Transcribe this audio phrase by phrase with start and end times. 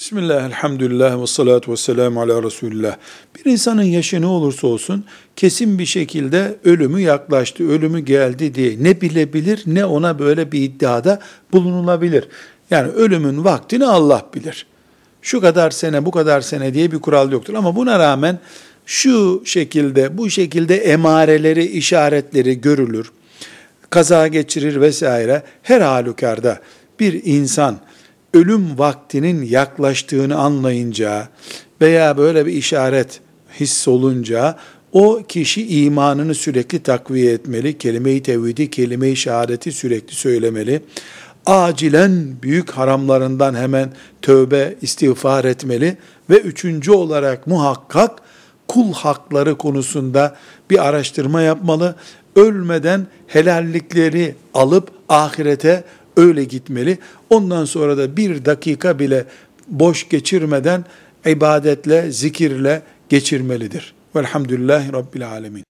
[0.00, 2.96] Bismillah, elhamdülillah ve salatu ve selamu ala Resulullah.
[3.36, 5.04] Bir insanın yaşı ne olursa olsun
[5.36, 11.20] kesin bir şekilde ölümü yaklaştı, ölümü geldi diye ne bilebilir ne ona böyle bir iddiada
[11.52, 12.28] bulunulabilir.
[12.70, 14.66] Yani ölümün vaktini Allah bilir.
[15.22, 17.54] Şu kadar sene, bu kadar sene diye bir kural yoktur.
[17.54, 18.38] Ama buna rağmen
[18.86, 23.12] şu şekilde, bu şekilde emareleri, işaretleri görülür.
[23.90, 25.42] Kaza geçirir vesaire.
[25.62, 26.60] Her halükarda
[27.00, 27.80] bir insan
[28.34, 31.28] ölüm vaktinin yaklaştığını anlayınca
[31.80, 33.20] veya böyle bir işaret
[33.60, 34.56] hissolunca
[34.92, 40.82] o kişi imanını sürekli takviye etmeli, kelime-i tevhidi, kelime-i şehadeti sürekli söylemeli.
[41.46, 45.96] Acilen büyük haramlarından hemen tövbe, istiğfar etmeli
[46.30, 48.10] ve üçüncü olarak muhakkak
[48.68, 50.36] kul hakları konusunda
[50.70, 51.94] bir araştırma yapmalı.
[52.36, 55.84] Ölmeden helallikleri alıp ahirete
[56.20, 56.98] öyle gitmeli.
[57.30, 59.24] Ondan sonra da bir dakika bile
[59.68, 60.84] boş geçirmeden
[61.26, 63.94] ibadetle, zikirle geçirmelidir.
[64.16, 65.69] Velhamdülillahi Rabbil Alemin.